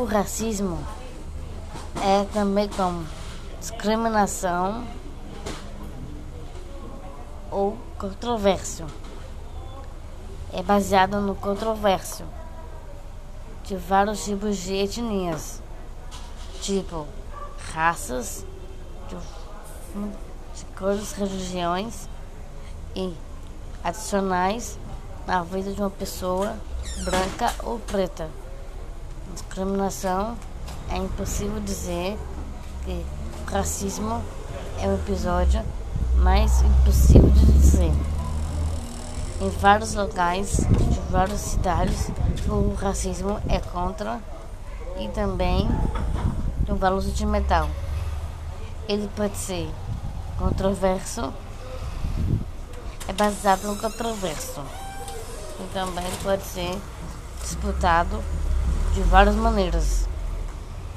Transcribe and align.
O 0.00 0.04
racismo 0.04 0.78
é 2.02 2.24
também 2.32 2.66
como 2.70 3.06
discriminação 3.60 4.82
ou 7.50 7.76
controvérsia. 7.98 8.86
É 10.54 10.62
baseado 10.62 11.20
no 11.20 11.34
controvérsia 11.34 12.24
de 13.62 13.76
vários 13.76 14.24
tipos 14.24 14.56
de 14.56 14.72
etnias, 14.72 15.60
tipo 16.62 17.06
raças, 17.74 18.46
de, 19.06 19.16
de 19.16 20.64
cores, 20.78 21.12
religiões 21.12 22.08
e 22.96 23.14
adicionais 23.84 24.78
na 25.26 25.42
vida 25.42 25.74
de 25.74 25.80
uma 25.82 25.90
pessoa 25.90 26.56
branca 27.04 27.54
ou 27.62 27.78
preta. 27.80 28.30
Discriminação 29.32 30.36
é 30.88 30.96
impossível 30.96 31.60
dizer 31.60 32.18
que 32.84 33.04
racismo 33.46 34.22
é 34.80 34.88
um 34.88 34.94
episódio 34.94 35.62
mais 36.16 36.62
impossível 36.62 37.30
de 37.30 37.46
dizer. 37.52 37.92
Em 39.40 39.48
vários 39.60 39.94
locais 39.94 40.56
de 40.56 41.00
várias 41.10 41.40
cidades, 41.40 42.10
o 42.48 42.74
racismo 42.74 43.40
é 43.48 43.60
contra 43.60 44.20
e 44.98 45.08
também 45.08 45.68
o 46.68 46.74
valor 46.74 47.00
de 47.00 47.24
metal. 47.24 47.68
Ele 48.88 49.08
pode 49.14 49.36
ser 49.36 49.70
controverso, 50.38 51.32
é 53.06 53.12
baseado 53.12 53.62
no 53.62 53.76
controverso. 53.76 54.60
E 55.60 55.74
também 55.74 56.10
pode 56.22 56.42
ser 56.42 56.76
disputado 57.40 58.22
de 58.94 59.02
várias 59.02 59.36
maneiras, 59.36 60.08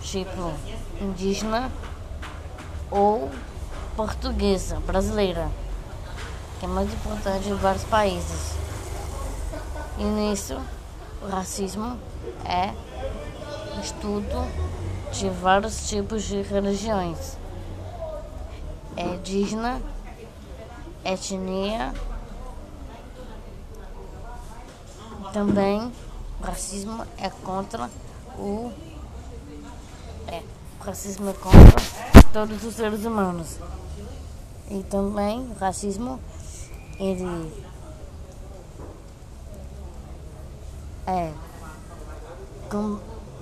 tipo 0.00 0.52
indígena 1.00 1.70
ou 2.90 3.30
portuguesa, 3.96 4.80
brasileira, 4.80 5.48
que 6.58 6.66
é 6.66 6.68
mais 6.68 6.92
importante 6.92 7.48
em 7.48 7.54
vários 7.54 7.84
países. 7.84 8.56
E 9.98 10.04
nisso, 10.04 10.60
o 11.22 11.28
racismo 11.28 11.98
é 12.44 12.74
estudo 13.80 14.46
de 15.12 15.30
vários 15.30 15.88
tipos 15.88 16.22
de 16.24 16.42
religiões. 16.42 17.38
É 18.96 19.04
indígena, 19.04 19.80
etnia, 21.04 21.94
também 25.32 25.92
o 26.40 26.44
racismo 26.44 27.04
é 27.18 27.30
contra 27.30 27.90
o. 28.38 28.72
É, 30.28 30.42
o 30.80 30.84
racismo 30.84 31.30
é 31.30 31.32
contra 31.32 32.22
todos 32.32 32.62
os 32.64 32.74
seres 32.74 33.04
humanos. 33.04 33.58
E 34.70 34.82
também 34.82 35.40
o 35.40 35.54
racismo, 35.58 36.20
ele 36.98 37.52
é. 41.06 41.32
Com, 42.70 42.98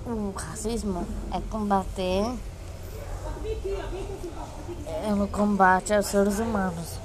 o 0.07 0.35
racismo 0.37 1.07
é 1.33 1.41
combater 1.51 2.25
é 5.03 5.11
no 5.11 5.27
combate 5.29 5.93
aos 5.95 6.07
seres 6.07 6.39
humanos 6.39 6.99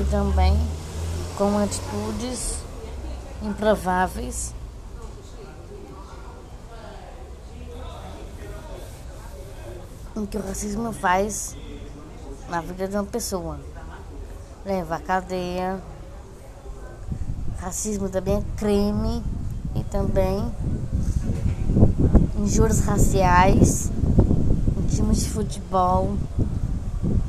e 0.00 0.04
também 0.10 0.54
com 1.36 1.58
atitudes 1.58 2.58
improváveis 3.42 4.54
em 10.16 10.24
que 10.26 10.36
o 10.36 10.46
racismo 10.46 10.92
faz 10.92 11.56
na 12.48 12.60
vida 12.60 12.86
de 12.86 12.94
uma 12.94 13.04
pessoa. 13.04 13.58
Leva 14.64 14.96
à 14.96 15.00
cadeia. 15.00 15.80
Racismo 17.58 18.08
também 18.08 18.36
é 18.36 18.42
crime 18.56 19.22
e 19.74 19.82
também 19.84 20.52
injúrias 22.38 22.80
raciais 22.80 23.90
em 24.76 24.86
times 24.86 25.20
de 25.20 25.30
futebol, 25.30 26.16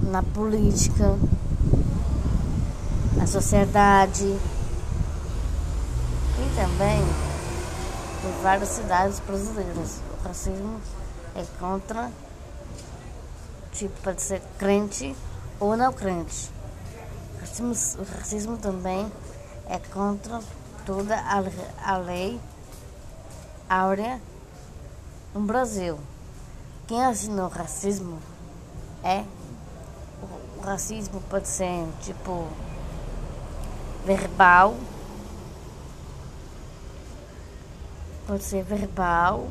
na 0.03 0.21
política, 0.21 1.17
na 3.15 3.25
sociedade 3.25 4.25
e 6.37 6.55
também 6.55 7.01
em 7.01 8.43
várias 8.43 8.69
cidades 8.69 9.19
brasileiras. 9.21 10.01
O 10.19 10.27
racismo 10.27 10.79
é 11.35 11.43
contra 11.59 12.11
tipo, 13.75 14.01
pode 14.01 14.21
ser 14.21 14.41
crente 14.57 15.15
ou 15.59 15.75
não 15.75 15.91
crente. 15.91 16.49
O 17.35 17.39
racismo, 17.41 18.01
o 18.01 18.17
racismo 18.17 18.57
também 18.57 19.11
é 19.67 19.77
contra 19.79 20.41
toda 20.85 21.15
a, 21.15 21.43
a 21.93 21.97
lei 21.97 22.39
áurea 23.69 24.21
no 25.33 25.41
Brasil. 25.41 25.99
Quem 26.87 27.03
assinou 27.03 27.49
racismo 27.49 28.19
é. 29.03 29.23
O 30.57 30.61
racismo 30.65 31.21
pode 31.29 31.47
ser 31.47 31.85
tipo 32.01 32.47
verbal, 34.05 34.75
pode 38.25 38.43
ser 38.43 38.63
verbal 38.63 39.47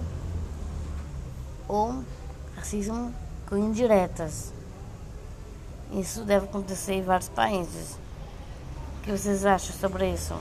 ou 1.69 2.03
racismo 2.57 3.15
com 3.47 3.57
indiretas. 3.57 4.53
Isso 5.93 6.23
deve 6.23 6.47
acontecer 6.47 6.95
em 6.95 7.03
vários 7.03 7.29
países. 7.29 7.99
O 8.99 9.03
que 9.03 9.13
vocês 9.13 9.45
acham 9.45 9.75
sobre 9.77 10.11
isso? 10.13 10.35